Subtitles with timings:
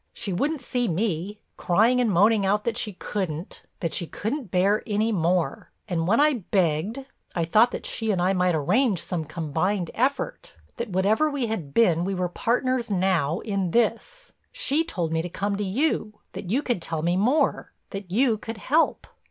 [0.13, 4.81] She wouldn't see me, crying and moaning out that she couldn't, that she couldn't bear
[4.87, 5.69] any more.
[5.87, 10.89] And when I begged—I thought that she and I might arrange some combined effort, that
[10.89, 15.63] whatever we had been we were partners now in this—she told me to come to
[15.63, 19.05] you, that you could tell me more, that you could help."